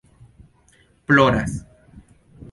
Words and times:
ploras 1.05 1.53